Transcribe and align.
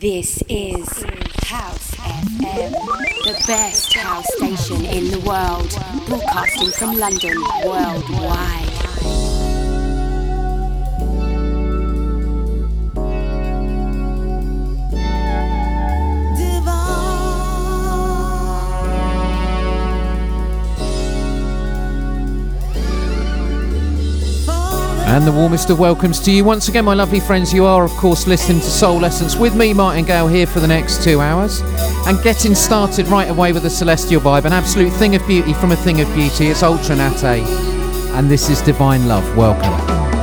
This 0.00 0.42
is 0.48 0.88
House 1.44 1.90
FM, 1.90 2.72
the 3.22 3.44
best 3.46 3.92
house 3.92 4.24
station 4.34 4.82
in 4.86 5.10
the 5.10 5.20
world, 5.20 5.68
broadcasting 6.06 6.70
from 6.70 6.96
London 6.96 7.36
worldwide. 7.66 8.89
And 25.10 25.26
the 25.26 25.32
warmest 25.32 25.70
of 25.70 25.80
welcomes 25.80 26.20
to 26.20 26.30
you 26.30 26.44
once 26.44 26.68
again, 26.68 26.84
my 26.84 26.94
lovely 26.94 27.18
friends. 27.18 27.52
You 27.52 27.64
are, 27.64 27.82
of 27.82 27.90
course, 27.92 28.28
listening 28.28 28.60
to 28.60 28.70
Soul 28.70 29.04
Essence 29.04 29.34
with 29.34 29.56
me, 29.56 29.74
Martin 29.74 30.04
Gale, 30.04 30.28
here 30.28 30.46
for 30.46 30.60
the 30.60 30.68
next 30.68 31.02
two 31.02 31.20
hours. 31.20 31.62
And 32.06 32.22
getting 32.22 32.54
started 32.54 33.08
right 33.08 33.28
away 33.28 33.52
with 33.52 33.64
the 33.64 33.70
Celestial 33.70 34.20
Vibe, 34.20 34.44
an 34.44 34.52
absolute 34.52 34.92
thing 34.92 35.16
of 35.16 35.26
beauty 35.26 35.52
from 35.52 35.72
a 35.72 35.76
thing 35.76 36.00
of 36.00 36.06
beauty. 36.14 36.46
It's 36.46 36.62
Ultra 36.62 36.94
Nate. 36.94 37.44
And 38.14 38.30
this 38.30 38.48
is 38.48 38.62
Divine 38.62 39.08
Love. 39.08 39.36
Welcome. 39.36 40.19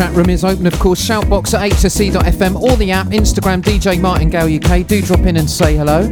Chat 0.00 0.14
room 0.14 0.30
is 0.30 0.46
open, 0.46 0.66
of 0.66 0.72
course. 0.78 1.06
Shoutbox 1.06 1.52
at 1.52 1.72
hsc.fm 1.72 2.58
or 2.58 2.74
the 2.76 2.90
app, 2.90 3.08
Instagram 3.08 3.60
DJ 3.60 4.00
Martingale 4.00 4.46
UK. 4.46 4.86
Do 4.86 5.02
drop 5.02 5.20
in 5.26 5.36
and 5.36 5.50
say 5.50 5.76
hello. 5.76 6.08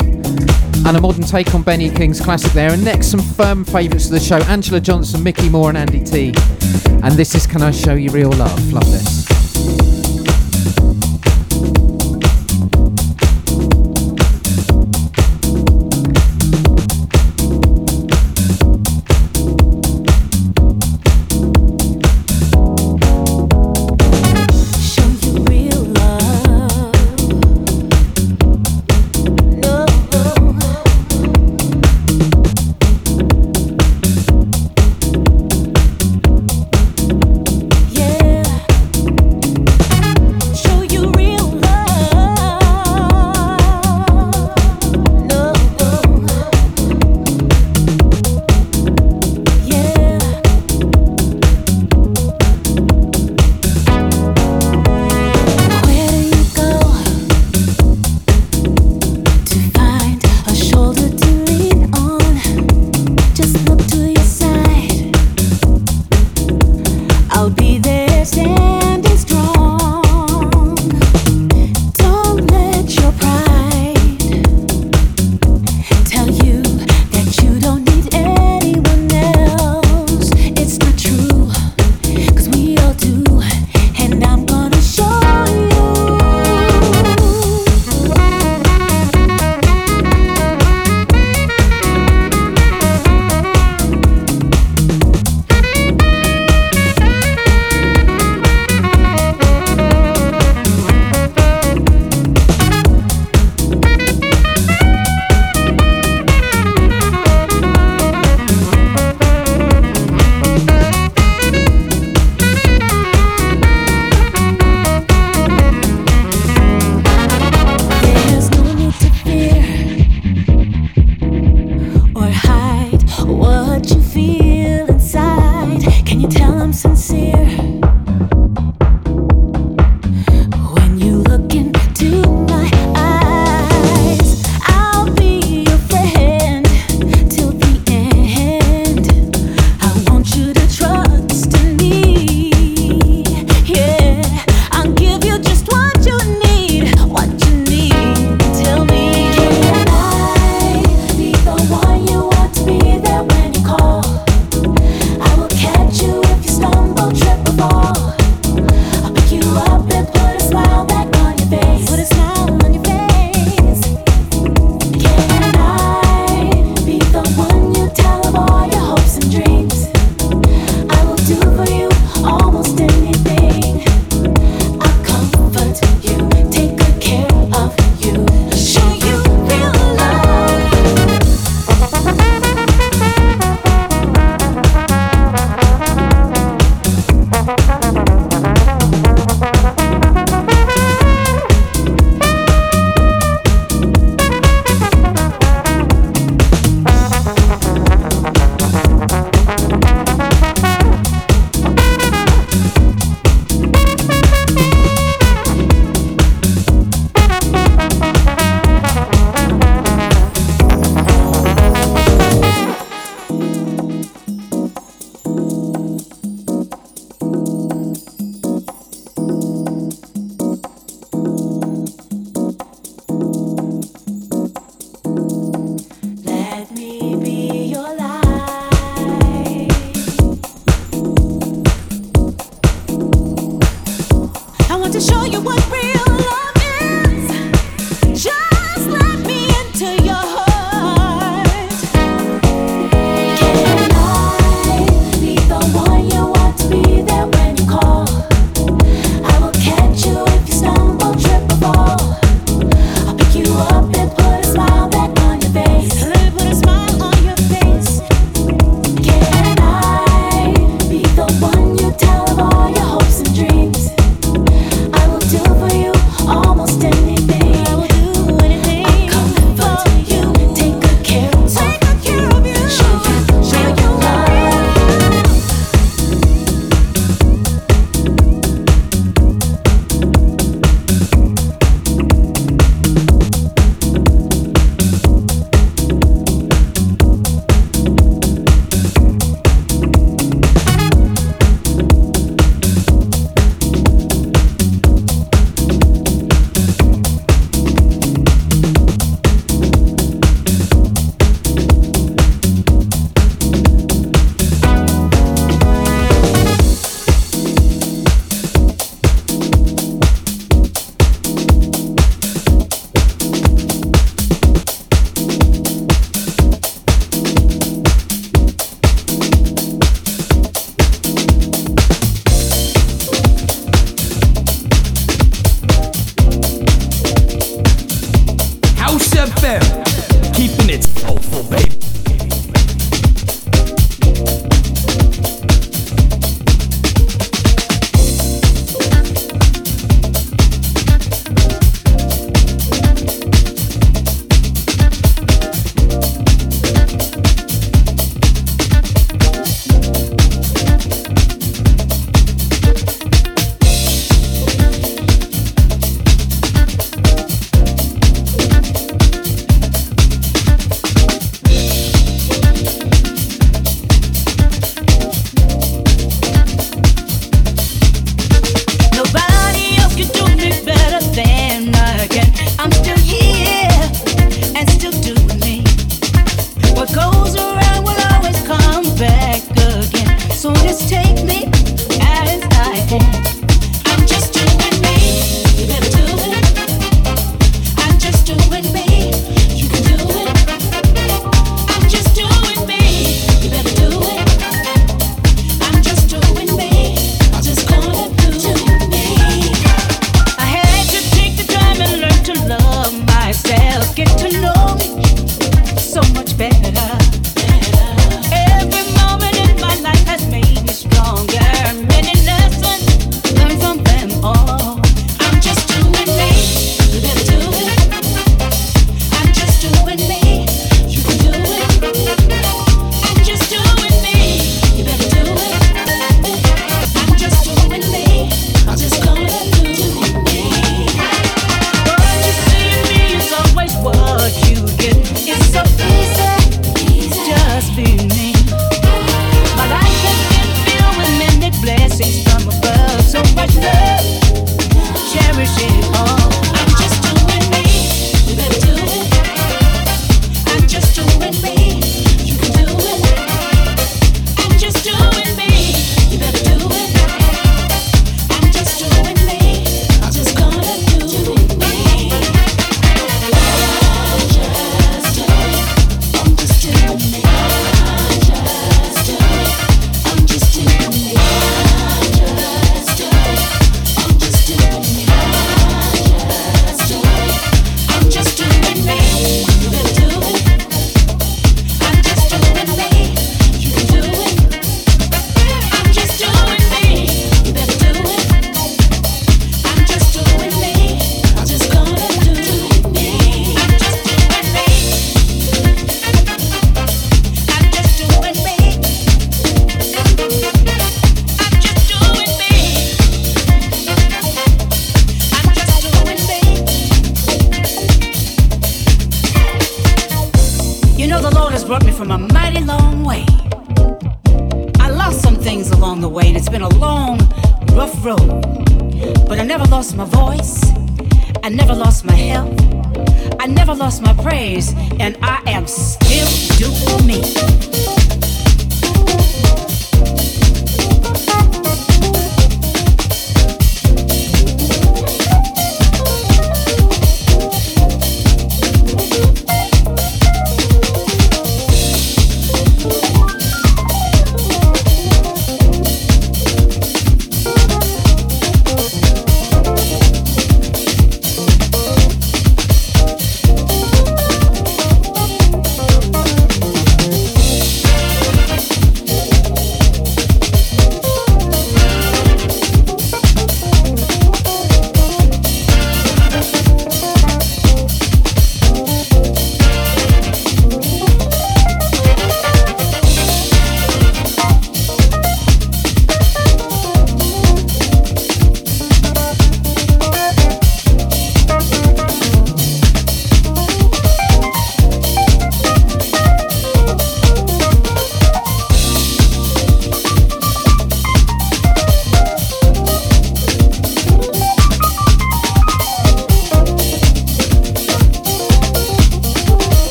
And 0.87 0.95
a 0.95 1.01
modern 1.01 1.25
take 1.25 1.55
on 1.55 1.63
Benny 1.63 1.89
King's 1.89 2.21
classic 2.21 2.53
there. 2.53 2.71
And 2.71 2.85
next, 2.85 3.07
some 3.07 3.21
firm 3.21 3.65
favourites 3.65 4.05
of 4.05 4.11
the 4.11 4.21
show 4.21 4.37
Angela 4.41 4.79
Johnson, 4.79 5.23
Micky 5.23 5.49
More, 5.49 5.71
and 5.71 5.79
Andy 5.79 6.05
Tee. 6.05 6.35
And 7.03 7.15
this 7.15 7.35
is 7.35 7.47
Can 7.47 7.63
I 7.63 7.71
Show 7.71 7.95
You 7.95 8.11
Real 8.11 8.33
Love? 8.33 8.75
Love 8.75 8.85
this. 8.91 9.28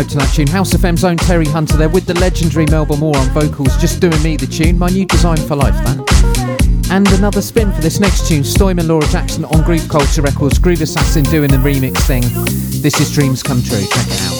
Vibe 0.00 0.08
to 0.10 0.16
that 0.18 0.34
tune. 0.34 0.46
House 0.46 0.72
FM's 0.72 1.04
own 1.04 1.16
Terry 1.16 1.46
Hunter 1.46 1.76
there 1.76 1.88
with 1.88 2.06
the 2.06 2.14
legendary 2.14 2.66
Melba 2.66 2.96
Moore 2.96 3.16
on 3.16 3.28
vocals, 3.30 3.76
just 3.78 4.00
doing 4.00 4.22
me 4.22 4.36
the 4.36 4.46
tune. 4.46 4.78
My 4.78 4.88
new 4.88 5.06
design 5.06 5.36
for 5.36 5.56
life, 5.56 5.74
that. 5.84 6.88
And 6.90 7.06
another 7.12 7.42
spin 7.42 7.72
for 7.72 7.80
this 7.80 8.00
next 8.00 8.28
tune, 8.28 8.42
Stoyman 8.42 8.88
Laura 8.88 9.06
Jackson 9.08 9.44
on 9.44 9.62
Groove 9.62 9.88
Culture 9.88 10.22
Records, 10.22 10.58
Groove 10.58 10.82
Assassin 10.82 11.24
doing 11.24 11.50
the 11.50 11.58
remix 11.58 11.98
thing. 12.06 12.22
This 12.82 13.00
is 13.00 13.12
Dreams 13.12 13.42
Come 13.42 13.62
True. 13.62 13.80
Check 13.80 14.06
it 14.06 14.22
out. 14.22 14.39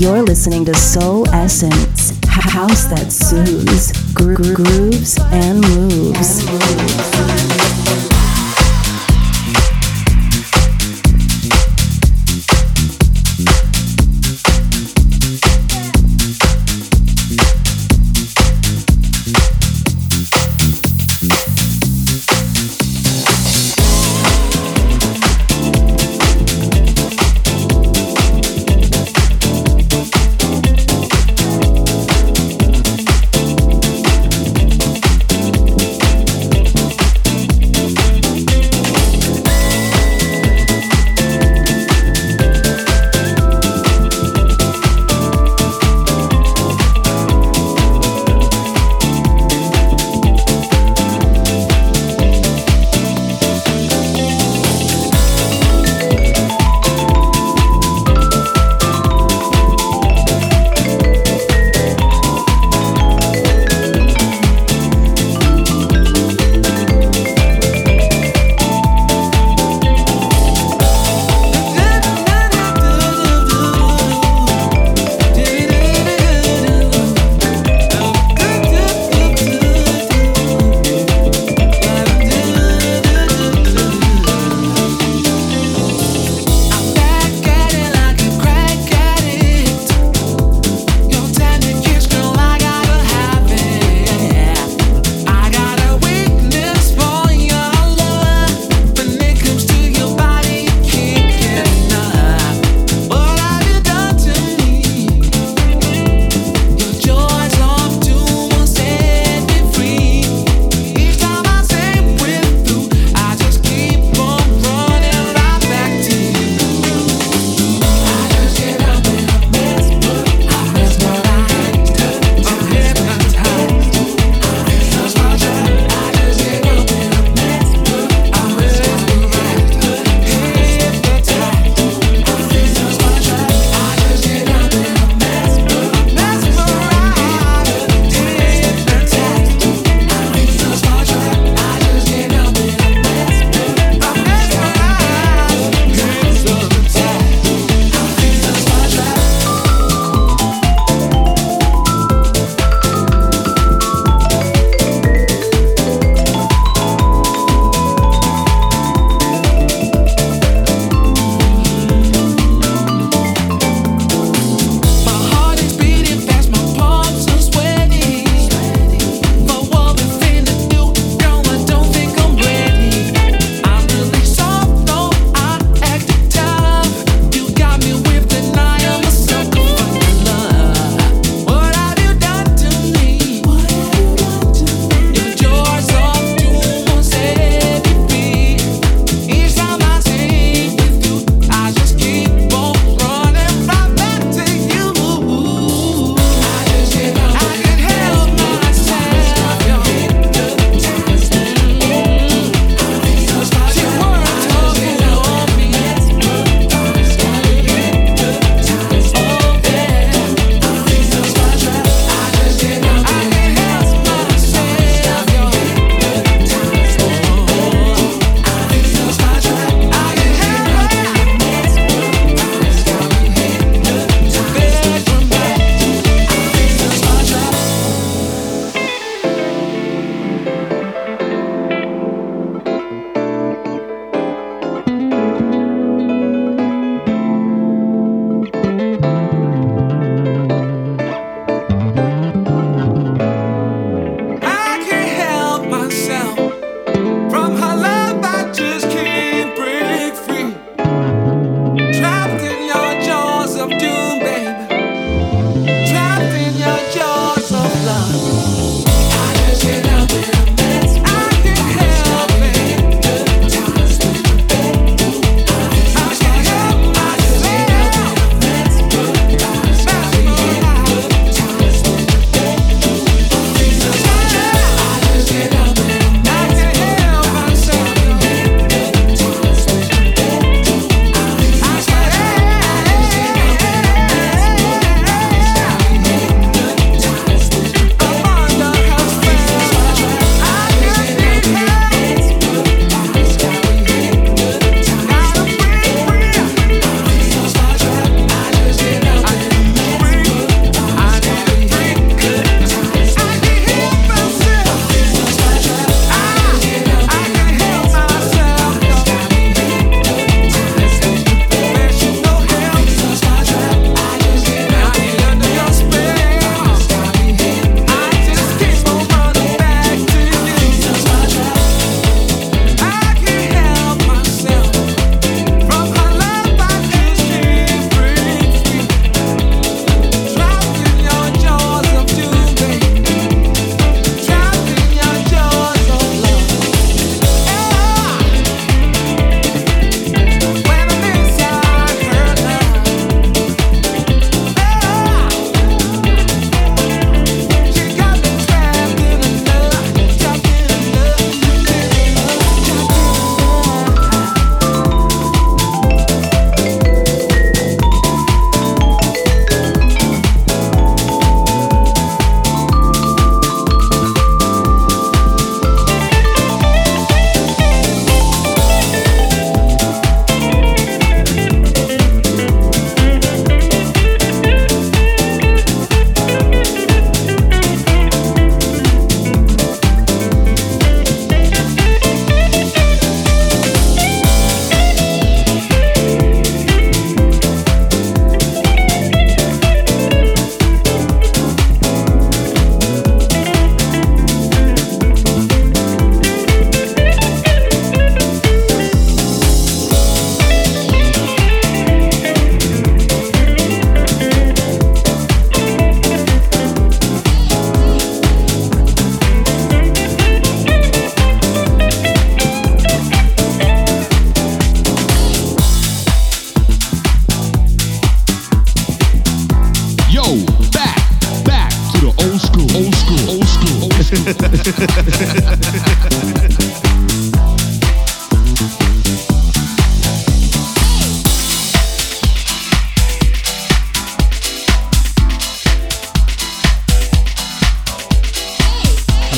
You're 0.00 0.22
listening 0.22 0.64
to 0.64 0.72
Soul 0.72 1.28
Essence, 1.28 2.18
house 2.26 2.86
that 2.86 3.12
soothes, 3.12 3.92
gro- 4.14 4.54
grooves, 4.54 5.18
and 5.30 5.60
moves. 5.60 7.59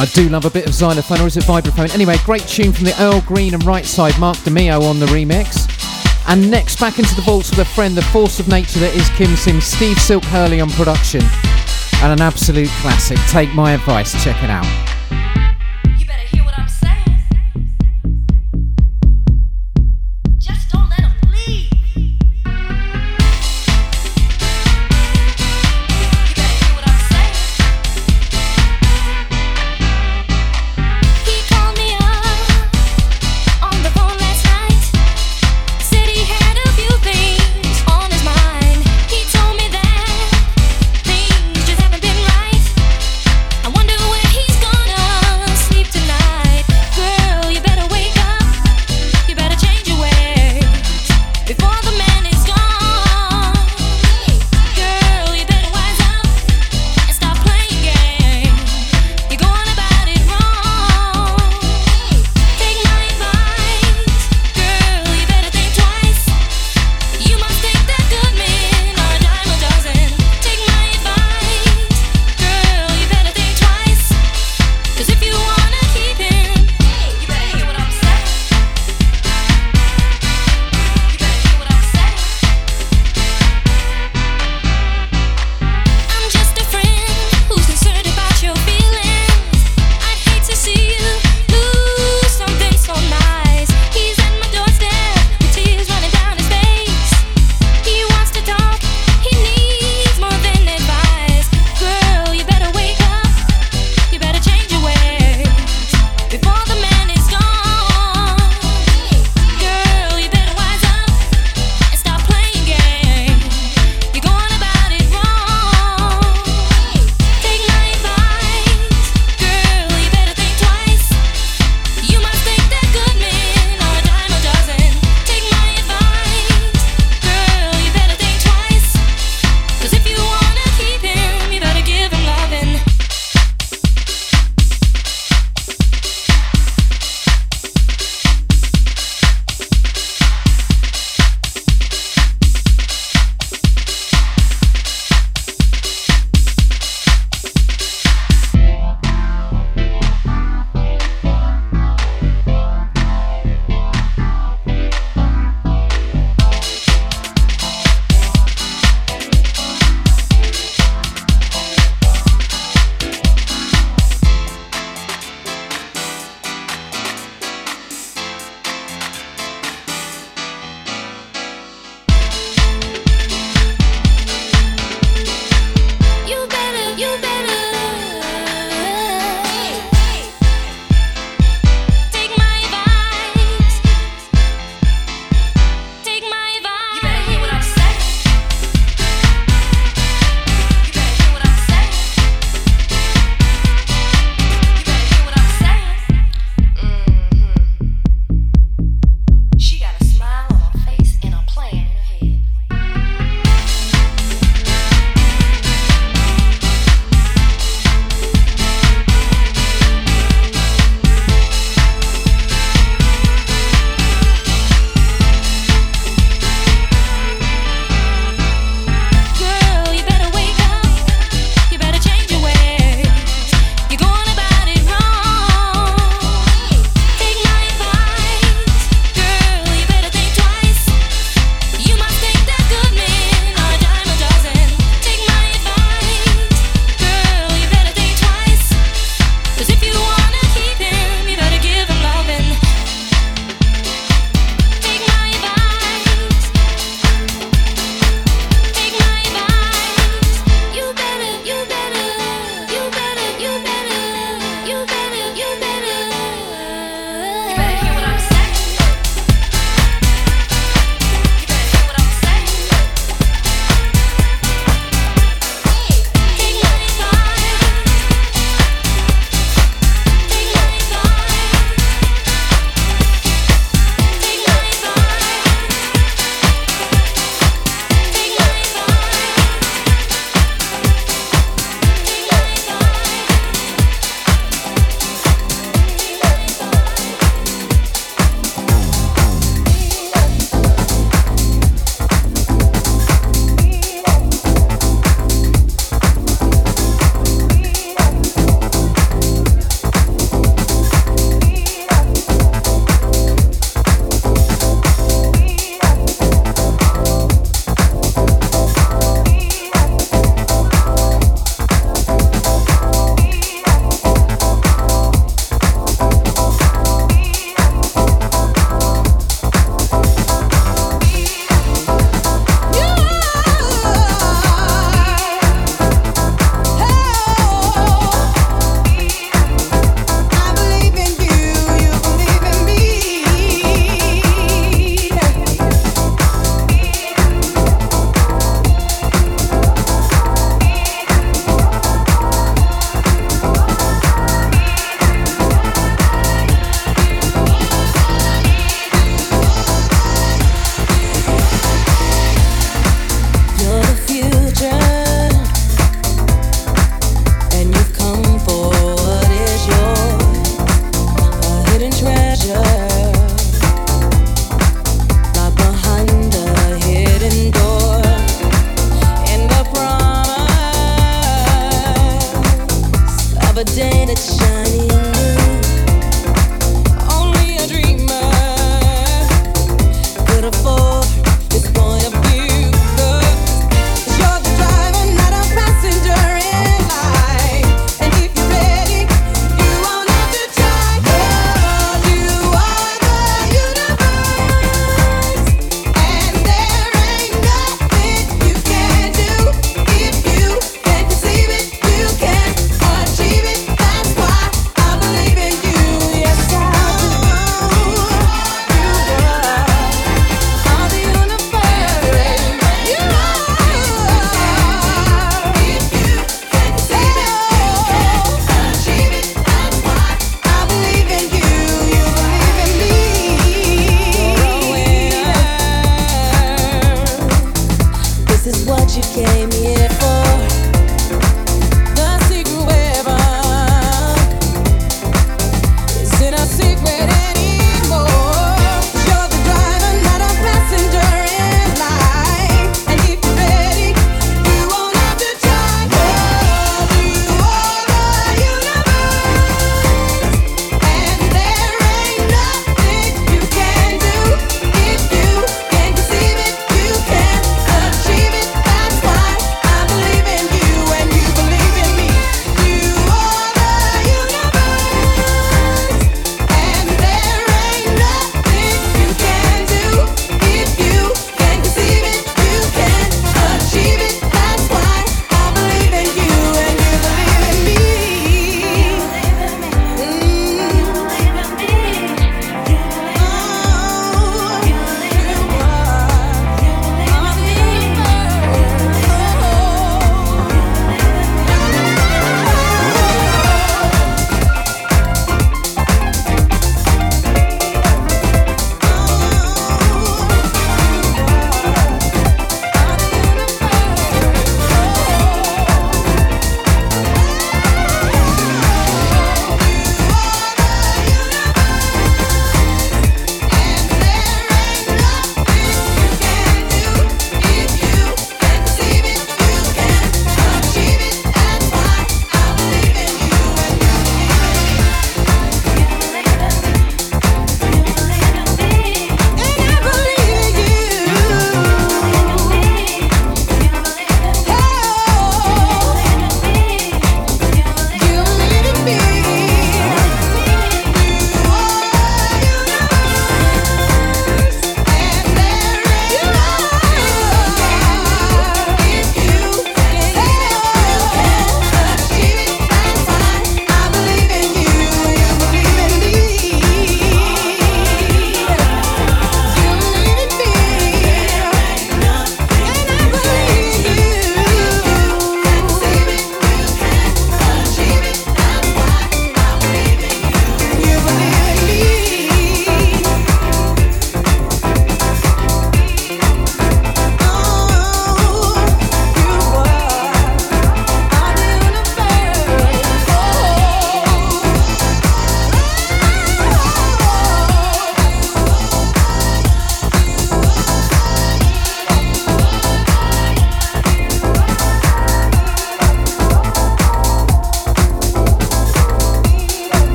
I 0.00 0.06
do 0.14 0.28
love 0.28 0.44
a 0.44 0.50
bit 0.50 0.66
of 0.66 0.72
xylophone, 0.72 1.20
or 1.20 1.26
is 1.26 1.36
it 1.36 1.42
vibraphone? 1.44 1.92
Anyway, 1.92 2.16
great 2.24 2.42
tune 2.42 2.72
from 2.72 2.84
the 2.84 2.94
Earl 3.02 3.20
Green 3.22 3.52
and 3.52 3.64
Right 3.64 3.84
Side, 3.84 4.16
Mark 4.20 4.36
DeMeo 4.38 4.82
on 4.82 5.00
the 5.00 5.06
remix. 5.06 5.68
And 6.28 6.48
next, 6.50 6.78
back 6.78 7.00
into 7.00 7.14
the 7.16 7.22
vaults 7.22 7.50
with 7.50 7.58
a 7.58 7.64
friend, 7.64 7.96
the 7.96 8.02
force 8.02 8.38
of 8.38 8.46
nature 8.46 8.78
that 8.78 8.94
is 8.94 9.08
Kym 9.10 9.36
Sims, 9.36 9.64
Steve 9.64 9.98
Silk 9.98 10.22
Hurley 10.24 10.60
on 10.60 10.70
production. 10.70 11.22
And 12.02 12.12
an 12.12 12.20
absolute 12.20 12.70
classic. 12.80 13.18
Take 13.28 13.52
my 13.54 13.72
advice, 13.72 14.12
check 14.22 14.42
it 14.42 14.50
out. 14.50 14.89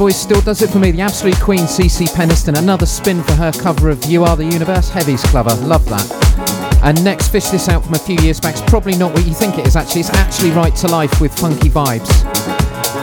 Voice 0.00 0.16
still 0.16 0.40
does 0.40 0.62
it 0.62 0.70
for 0.70 0.78
me. 0.78 0.90
The 0.90 1.02
absolute 1.02 1.38
queen, 1.40 1.66
CeCe 1.66 2.06
Peniston. 2.14 2.56
Another 2.56 2.86
spin 2.86 3.22
for 3.22 3.34
her 3.34 3.52
cover 3.52 3.90
of 3.90 4.02
You 4.06 4.24
Are 4.24 4.34
the 4.34 4.46
Universe. 4.46 4.88
Heavy's 4.88 5.22
clever. 5.24 5.54
Love 5.66 5.84
that. 5.90 6.80
And 6.82 7.04
next, 7.04 7.28
fish 7.28 7.48
this 7.48 7.68
out 7.68 7.84
from 7.84 7.92
a 7.92 7.98
few 7.98 8.16
years 8.16 8.40
back. 8.40 8.54
It's 8.54 8.62
probably 8.62 8.96
not 8.96 9.12
what 9.12 9.26
you 9.26 9.34
think 9.34 9.58
it 9.58 9.66
is, 9.66 9.76
actually. 9.76 10.00
It's 10.00 10.10
actually 10.14 10.52
Right 10.52 10.74
to 10.76 10.88
Life 10.88 11.20
with 11.20 11.38
funky 11.38 11.68
vibes. 11.68 12.08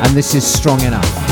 And 0.03 0.17
this 0.17 0.33
is 0.33 0.43
Strong 0.43 0.81
Enough. 0.81 1.26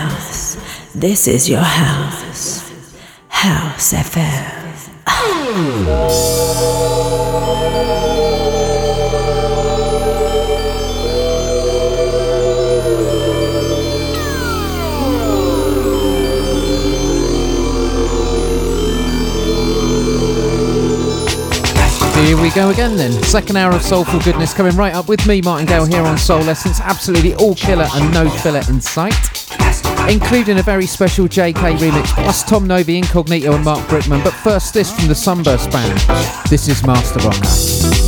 House. 0.00 0.56
This 0.94 1.28
is 1.28 1.48
your 1.48 1.60
house. 1.60 2.70
House 3.28 3.92
FM. 3.92 4.60
Here 22.26 22.40
we 22.40 22.50
go 22.50 22.70
again 22.70 22.96
then. 22.96 23.12
Second 23.24 23.56
hour 23.56 23.72
of 23.74 23.82
soulful 23.82 24.20
goodness 24.20 24.54
coming 24.54 24.76
right 24.76 24.94
up 24.94 25.08
with 25.08 25.26
me, 25.26 25.42
Martin 25.42 25.66
Gale, 25.66 25.86
here 25.86 26.02
on 26.02 26.16
Soul 26.16 26.48
Essence. 26.48 26.80
Absolutely 26.80 27.34
all 27.34 27.54
killer 27.54 27.88
and 27.94 28.14
no 28.14 28.30
filler 28.30 28.62
in 28.68 28.80
sight. 28.80 29.39
Including 30.08 30.58
a 30.58 30.62
very 30.62 30.86
special 30.86 31.26
JK 31.26 31.76
remix, 31.78 32.06
plus 32.14 32.42
Tom 32.42 32.66
Novy, 32.66 32.98
Incognito, 32.98 33.54
and 33.54 33.64
Mark 33.64 33.86
Brickman. 33.88 34.22
But 34.24 34.32
first, 34.32 34.74
this 34.74 34.92
from 34.92 35.08
the 35.08 35.14
Sunburst 35.14 35.70
Band. 35.70 35.98
This 36.48 36.68
is 36.68 36.84
Master 36.84 37.20
Rocker. 37.20 37.99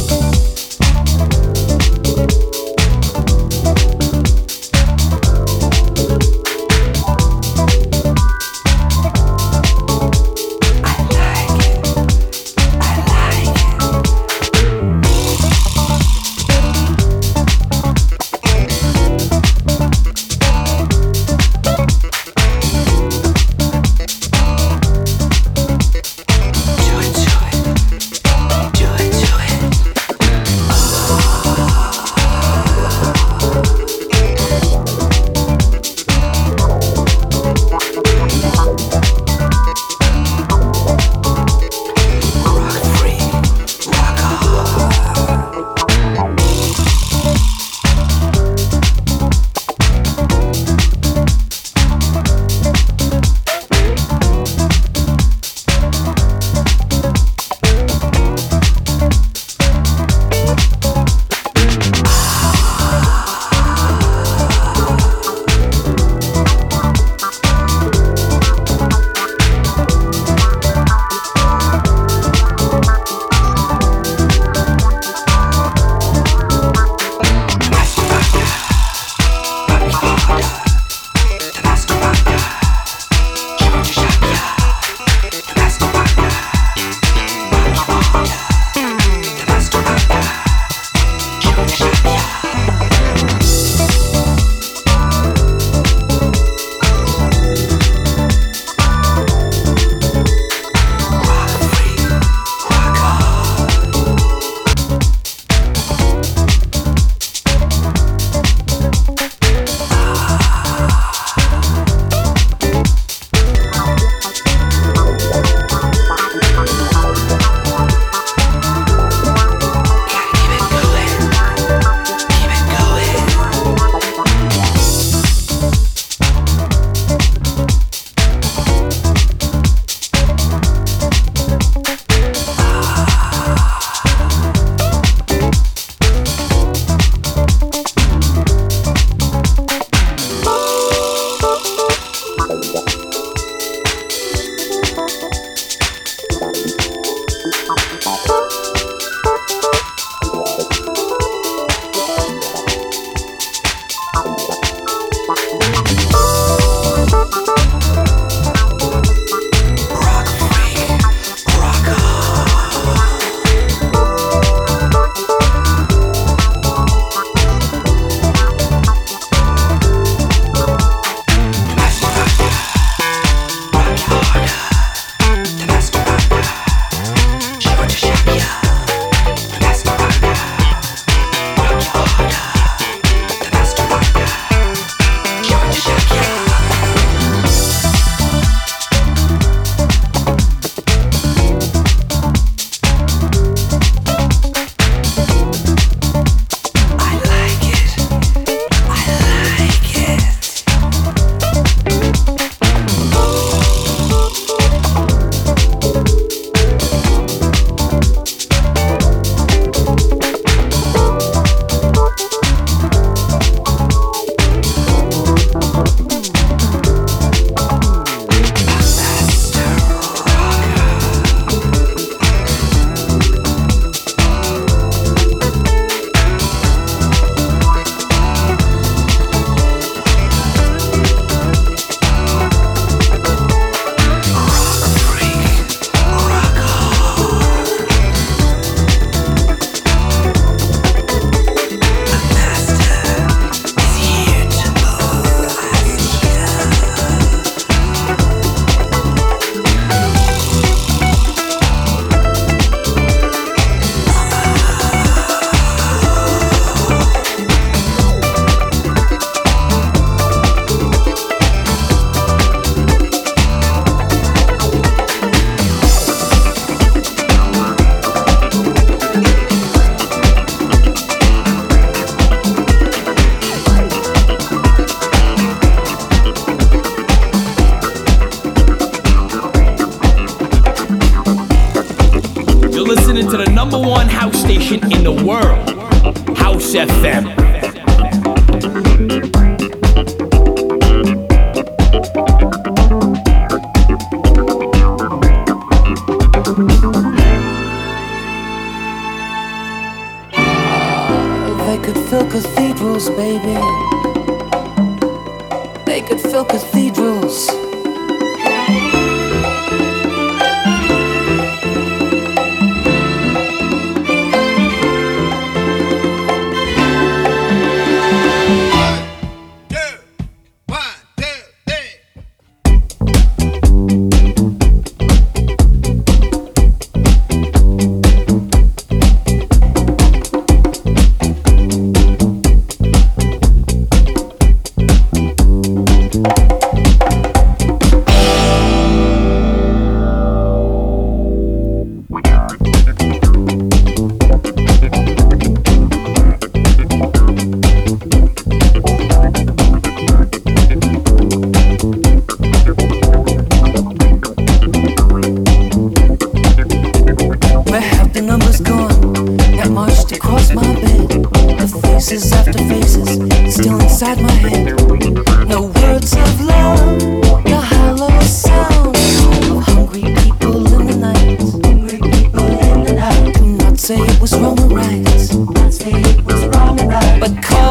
But 377.23 377.41
call 377.41 377.62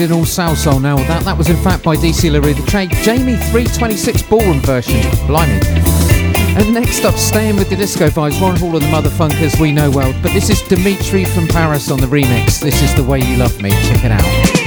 Feeling 0.00 0.16
all 0.16 0.24
salsoul 0.24 0.80
now. 0.80 0.96
That 0.96 1.24
that 1.24 1.36
was 1.36 1.50
in 1.50 1.56
fact 1.56 1.84
by 1.84 1.94
DC 1.94 2.32
LaRue, 2.32 2.54
the 2.54 2.62
tra- 2.62 2.86
Jamie 3.04 3.36
326 3.36 4.22
ballroom 4.22 4.60
version. 4.60 4.98
Blimey. 5.26 5.60
And 6.56 6.72
next 6.72 7.04
up, 7.04 7.16
staying 7.16 7.56
with 7.56 7.68
the 7.68 7.76
disco 7.76 8.08
vibes, 8.08 8.40
Ron 8.40 8.56
Hall 8.56 8.76
and 8.76 8.82
the 8.82 8.88
Muthafunkaz 8.88 9.60
we 9.60 9.72
know 9.72 9.90
well. 9.90 10.14
But 10.22 10.32
this 10.32 10.48
is 10.48 10.62
Dimitri 10.62 11.26
from 11.26 11.48
Paris 11.48 11.90
on 11.90 12.00
the 12.00 12.06
remix. 12.06 12.60
This 12.60 12.82
is 12.82 12.94
The 12.94 13.04
Way 13.04 13.20
You 13.20 13.36
Love 13.36 13.60
Me. 13.60 13.72
Check 13.72 14.06
it 14.06 14.10
out. 14.10 14.59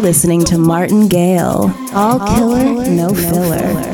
Listening 0.00 0.42
to 0.46 0.56
Martin 0.56 1.08
Gale. 1.08 1.70
All, 1.92 2.18
killer, 2.34 2.64
no, 2.90 3.08
no 3.08 3.14
filler. 3.14 3.89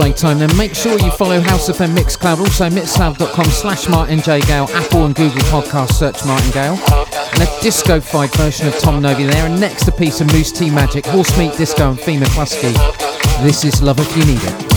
Replay 0.00 0.16
time, 0.16 0.38
then 0.38 0.56
make 0.56 0.74
sure 0.74 0.98
you 0.98 1.10
follow 1.10 1.40
House 1.40 1.68
of 1.68 1.76
FM 1.76 1.94
Mixcloud, 1.94 2.38
also 2.38 2.70
mixcloud.com 2.70 3.44
slash 3.46 3.86
Martin 3.88 4.20
J. 4.20 4.40
Apple 4.40 5.04
and 5.04 5.14
Google 5.14 5.40
Podcast, 5.42 5.92
search 5.92 6.24
Martin 6.24 6.50
Gale. 6.52 6.78
And 7.34 7.42
a 7.42 7.60
disco-fied 7.60 8.32
version 8.34 8.66
of 8.66 8.78
Tom 8.78 9.02
Novy 9.02 9.24
there, 9.24 9.46
and 9.46 9.60
next 9.60 9.88
a 9.88 9.92
piece 9.92 10.22
of 10.22 10.28
Mousse 10.28 10.52
T 10.52 10.70
Magic, 10.70 11.04
Horse 11.04 11.36
Meat 11.36 11.54
Disco 11.56 11.90
and 11.90 11.98
Fima 11.98 12.24
Klusky. 12.26 12.72
This 13.42 13.64
is 13.64 13.82
Love 13.82 13.98
If 14.00 14.16
You 14.16 14.24
Need 14.24 14.40
It. 14.42 14.69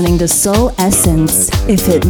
listening 0.00 0.18
to 0.18 0.26
Soul 0.28 0.72
Essence. 0.78 1.50
If 1.68 1.88
it 1.90 2.06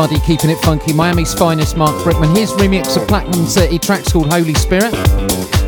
buddy 0.00 0.18
keeping 0.20 0.48
it 0.48 0.56
funky, 0.60 0.94
Miami's 0.94 1.34
finest 1.34 1.76
Mark 1.76 1.94
Brickman. 2.02 2.34
His 2.34 2.52
remix 2.52 2.96
of 2.96 3.06
Platinum 3.06 3.44
30 3.44 3.78
tracks 3.80 4.10
called 4.10 4.32
Holy 4.32 4.54
Spirit. 4.54 4.94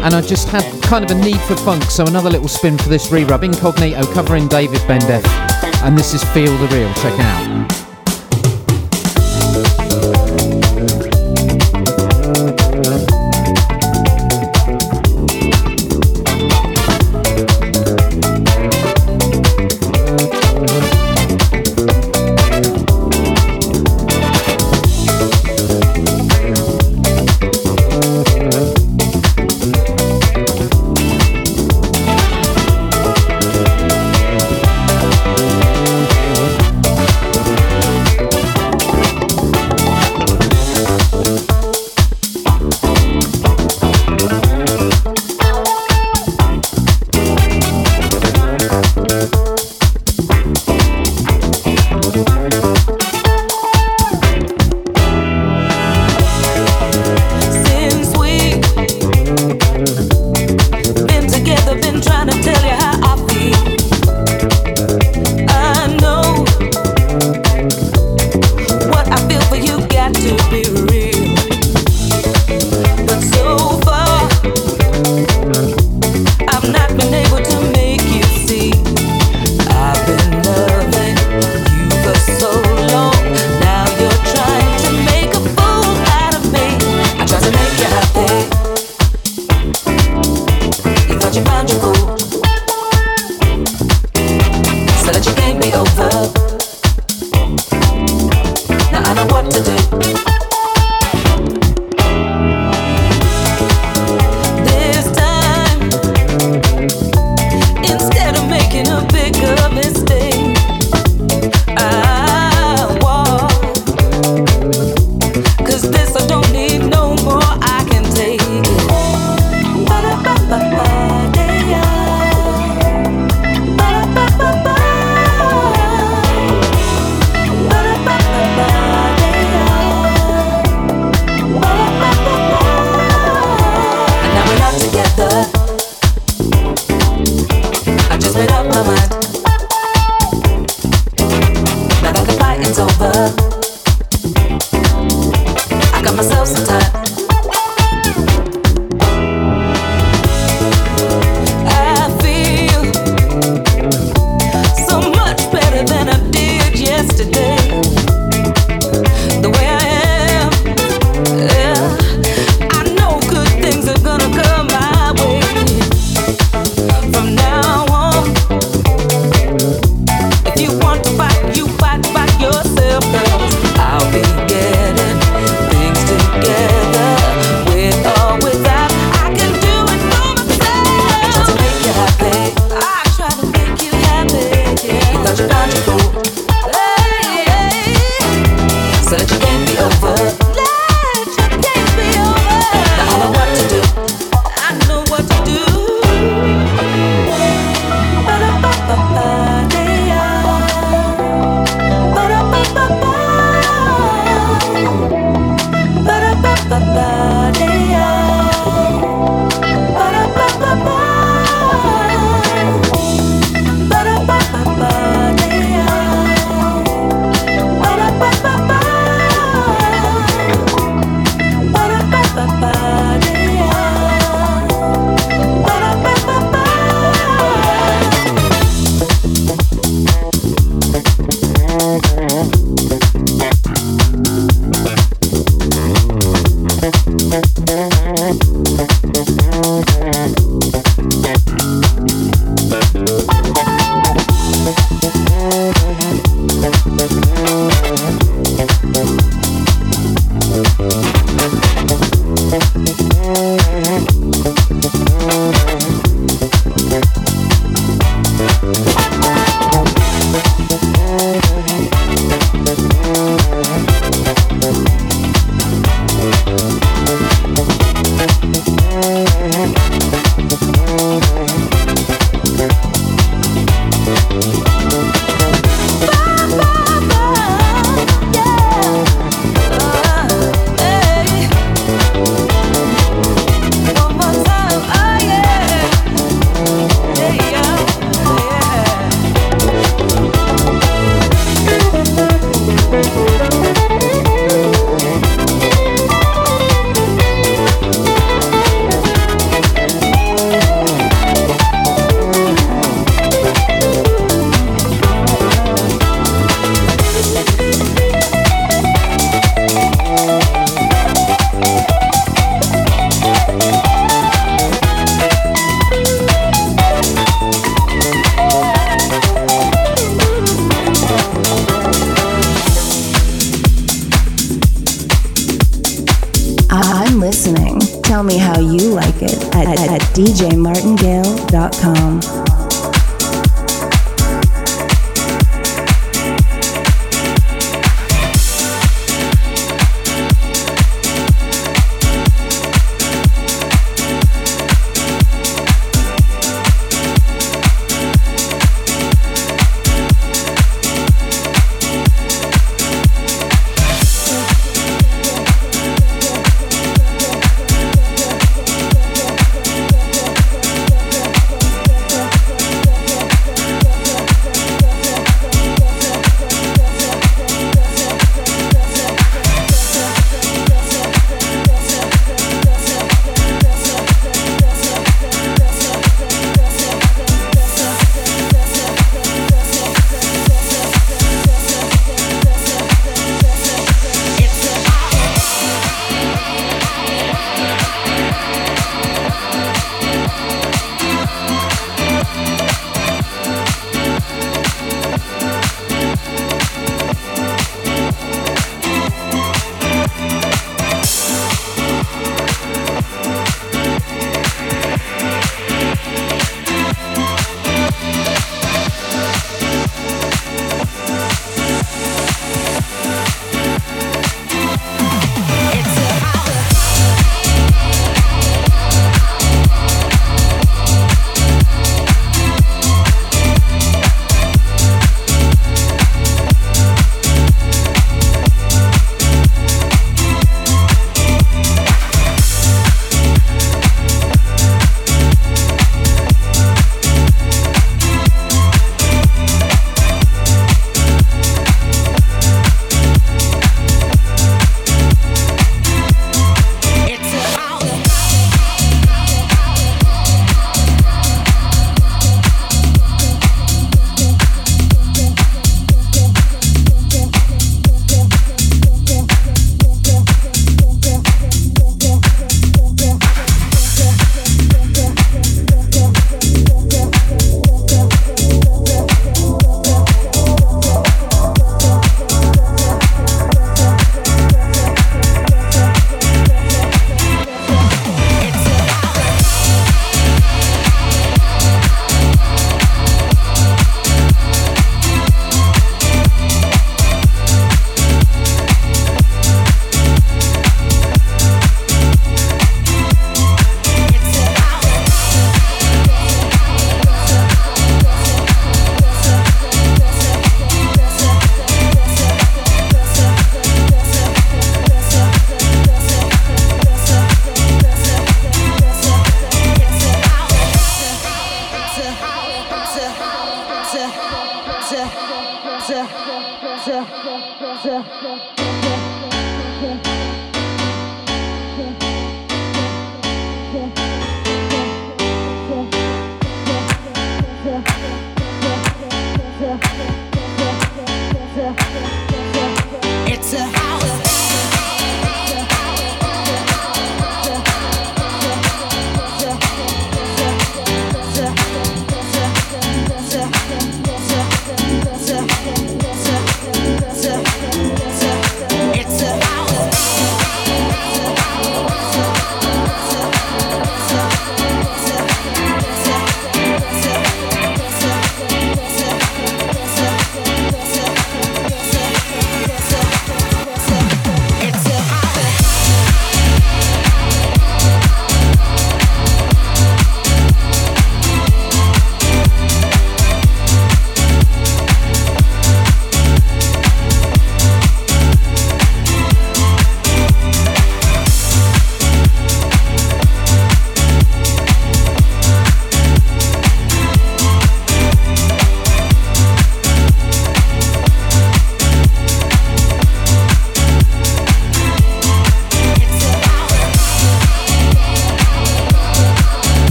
And 0.00 0.14
I 0.14 0.22
just 0.22 0.48
had 0.48 0.64
kind 0.82 1.04
of 1.04 1.10
a 1.10 1.20
need 1.20 1.38
for 1.42 1.54
funk, 1.54 1.82
so 1.82 2.06
another 2.06 2.30
little 2.30 2.48
spin 2.48 2.78
for 2.78 2.88
this 2.88 3.12
re-rub. 3.12 3.44
Incognito 3.44 4.10
covering 4.14 4.48
David 4.48 4.80
Bendeth. 4.88 5.26
And 5.84 5.98
this 5.98 6.14
is 6.14 6.24
Feel 6.32 6.56
the 6.56 6.68
Real. 6.68 6.90
Check 6.94 7.12
it 7.12 7.20
out. 7.20 7.81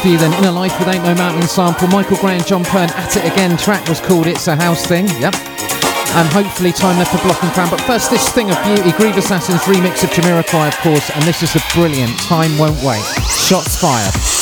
60 0.00 0.16
then 0.16 0.32
Inner 0.38 0.50
Life 0.50 0.78
with 0.78 0.88
Ain't 0.88 1.04
No 1.04 1.14
Mountain 1.14 1.46
sample. 1.46 1.86
Michael 1.88 2.16
Grant, 2.16 2.46
Jon 2.46 2.64
Pearn 2.64 2.88
at 2.90 3.16
it 3.16 3.30
again. 3.30 3.58
Track 3.58 3.86
was 3.86 4.00
called 4.00 4.26
It's 4.26 4.46
a 4.46 4.56
House 4.56 4.86
Thing. 4.86 5.06
Yep. 5.20 5.34
And 5.34 6.26
hopefully 6.28 6.72
time 6.72 6.96
left 6.96 7.14
for 7.14 7.22
Block 7.22 7.42
and 7.42 7.52
Crown. 7.52 7.68
But 7.68 7.82
first, 7.82 8.10
this 8.10 8.30
thing 8.30 8.50
of 8.50 8.56
beauty, 8.64 8.92
Groove 8.92 9.18
Assassin's 9.18 9.60
remix 9.62 10.02
of 10.02 10.10
Jamiroquai, 10.10 10.68
of 10.68 10.78
course. 10.78 11.10
And 11.10 11.22
this 11.24 11.42
is 11.42 11.52
the 11.52 11.62
brilliant 11.74 12.18
Time 12.20 12.56
Won't 12.56 12.82
Wait. 12.82 13.04
Shots 13.28 13.76
fired. 13.76 14.39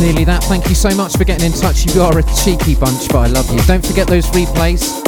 Nearly 0.00 0.24
that. 0.24 0.42
Thank 0.44 0.68
you 0.68 0.74
so 0.74 0.94
much 0.94 1.16
for 1.16 1.24
getting 1.24 1.46
in 1.46 1.52
touch. 1.52 1.86
You 1.94 2.02
are 2.02 2.18
a 2.18 2.22
cheeky 2.44 2.74
bunch, 2.74 3.08
but 3.08 3.18
I 3.18 3.26
love 3.26 3.50
you. 3.52 3.60
Don't 3.62 3.84
forget 3.84 4.06
those 4.06 4.26
replays. 4.26 5.02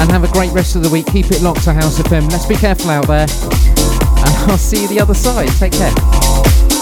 And 0.00 0.10
have 0.10 0.24
a 0.24 0.32
great 0.32 0.52
rest 0.52 0.76
of 0.76 0.82
the 0.82 0.90
week. 0.90 1.06
Keep 1.06 1.30
it 1.30 1.42
locked 1.42 1.64
to 1.64 1.72
House 1.72 1.98
FM. 1.98 2.30
Let's 2.30 2.46
be 2.46 2.56
careful 2.56 2.90
out 2.90 3.06
there. 3.06 3.26
And 3.28 4.50
I'll 4.50 4.58
see 4.58 4.82
you 4.82 4.88
the 4.88 5.00
other 5.00 5.14
side. 5.14 5.48
Take 5.58 5.72
care. 5.72 6.73